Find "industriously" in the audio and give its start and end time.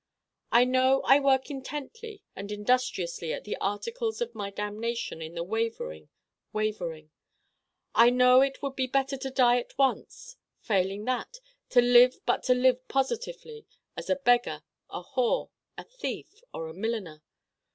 2.51-3.33